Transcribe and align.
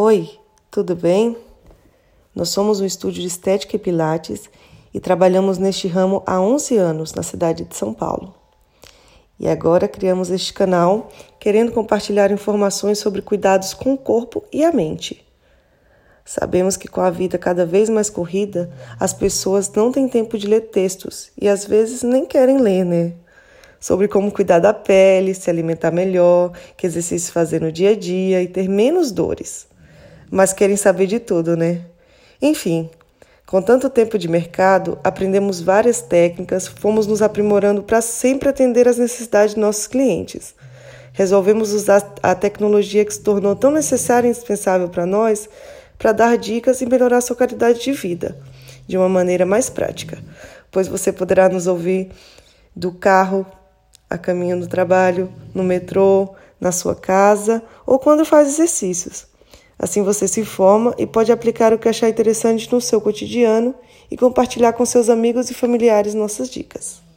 Oi, 0.00 0.30
tudo 0.70 0.94
bem? 0.94 1.36
Nós 2.32 2.50
somos 2.50 2.80
um 2.80 2.84
estúdio 2.84 3.20
de 3.20 3.26
estética 3.26 3.74
e 3.74 3.80
pilates 3.80 4.48
e 4.94 5.00
trabalhamos 5.00 5.58
neste 5.58 5.88
ramo 5.88 6.22
há 6.24 6.40
11 6.40 6.76
anos 6.76 7.14
na 7.14 7.24
cidade 7.24 7.64
de 7.64 7.74
São 7.74 7.92
Paulo. 7.92 8.32
E 9.40 9.48
agora 9.48 9.88
criamos 9.88 10.30
este 10.30 10.52
canal 10.52 11.08
querendo 11.40 11.72
compartilhar 11.72 12.30
informações 12.30 13.00
sobre 13.00 13.22
cuidados 13.22 13.74
com 13.74 13.92
o 13.92 13.98
corpo 13.98 14.44
e 14.52 14.64
a 14.64 14.70
mente. 14.70 15.26
Sabemos 16.24 16.76
que 16.76 16.86
com 16.86 17.00
a 17.00 17.10
vida 17.10 17.36
cada 17.36 17.66
vez 17.66 17.90
mais 17.90 18.08
corrida, 18.08 18.70
as 19.00 19.12
pessoas 19.12 19.68
não 19.72 19.90
têm 19.90 20.08
tempo 20.08 20.38
de 20.38 20.46
ler 20.46 20.70
textos 20.70 21.32
e 21.36 21.48
às 21.48 21.64
vezes 21.64 22.04
nem 22.04 22.24
querem 22.24 22.58
ler, 22.58 22.84
né? 22.84 23.14
Sobre 23.80 24.06
como 24.06 24.30
cuidar 24.30 24.60
da 24.60 24.72
pele, 24.72 25.34
se 25.34 25.50
alimentar 25.50 25.90
melhor, 25.90 26.52
que 26.76 26.86
exercício 26.86 27.32
fazer 27.32 27.60
no 27.60 27.72
dia 27.72 27.90
a 27.90 27.96
dia 27.96 28.40
e 28.40 28.46
ter 28.46 28.68
menos 28.68 29.10
dores 29.10 29.66
mas 30.30 30.52
querem 30.52 30.76
saber 30.76 31.06
de 31.06 31.18
tudo, 31.18 31.56
né? 31.56 31.82
Enfim, 32.40 32.90
com 33.46 33.62
tanto 33.62 33.88
tempo 33.88 34.18
de 34.18 34.28
mercado, 34.28 34.98
aprendemos 35.02 35.60
várias 35.60 36.02
técnicas, 36.02 36.66
fomos 36.66 37.06
nos 37.06 37.22
aprimorando 37.22 37.82
para 37.82 38.00
sempre 38.00 38.48
atender 38.48 38.86
às 38.86 38.98
necessidades 38.98 39.54
de 39.54 39.60
nossos 39.60 39.86
clientes. 39.86 40.54
Resolvemos 41.12 41.72
usar 41.72 42.14
a 42.22 42.34
tecnologia 42.34 43.04
que 43.04 43.12
se 43.14 43.22
tornou 43.22 43.56
tão 43.56 43.70
necessária 43.70 44.28
e 44.28 44.30
indispensável 44.30 44.88
para 44.88 45.06
nós 45.06 45.48
para 45.98 46.12
dar 46.12 46.36
dicas 46.38 46.80
e 46.80 46.86
melhorar 46.86 47.20
sua 47.20 47.34
qualidade 47.34 47.82
de 47.82 47.92
vida 47.92 48.36
de 48.86 48.96
uma 48.96 49.08
maneira 49.08 49.44
mais 49.44 49.68
prática, 49.68 50.18
pois 50.70 50.86
você 50.86 51.12
poderá 51.12 51.48
nos 51.48 51.66
ouvir 51.66 52.10
do 52.74 52.92
carro, 52.92 53.46
a 54.08 54.16
caminho 54.16 54.60
do 54.60 54.66
trabalho, 54.66 55.32
no 55.54 55.62
metrô, 55.62 56.34
na 56.60 56.70
sua 56.70 56.94
casa 56.94 57.62
ou 57.86 57.98
quando 57.98 58.24
faz 58.24 58.48
exercícios. 58.48 59.26
Assim 59.78 60.02
você 60.02 60.26
se 60.26 60.40
informa 60.40 60.94
e 60.98 61.06
pode 61.06 61.30
aplicar 61.30 61.72
o 61.72 61.78
que 61.78 61.88
achar 61.88 62.08
interessante 62.08 62.70
no 62.72 62.80
seu 62.80 63.00
cotidiano 63.00 63.74
e 64.10 64.16
compartilhar 64.16 64.72
com 64.72 64.84
seus 64.84 65.08
amigos 65.08 65.50
e 65.50 65.54
familiares 65.54 66.14
nossas 66.14 66.50
dicas. 66.50 67.07